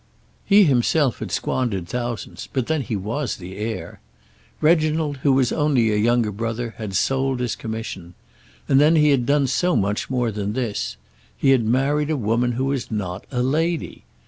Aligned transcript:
He 0.45 0.63
himself 0.63 1.19
had 1.19 1.31
squandered 1.31 1.87
thousands, 1.87 2.49
but 2.51 2.65
then 2.65 2.81
he 2.81 2.95
was 2.95 3.35
the 3.37 3.55
heir. 3.57 3.99
Reginald, 4.59 5.17
who 5.17 5.31
was 5.31 5.51
only 5.51 5.91
a 5.91 5.95
younger 5.95 6.31
brother, 6.31 6.73
had 6.79 6.95
sold 6.95 7.39
his 7.39 7.55
commission. 7.55 8.15
And 8.67 8.81
then 8.81 8.95
he 8.95 9.11
had 9.11 9.27
done 9.27 9.45
so 9.45 9.75
much 9.75 10.09
more 10.09 10.31
than 10.31 10.53
this! 10.53 10.97
He 11.37 11.51
had 11.51 11.63
married 11.65 12.09
a 12.09 12.17
woman 12.17 12.53
who 12.53 12.65
was 12.65 12.89
not 12.89 13.27
a 13.31 13.43
lady! 13.43 14.03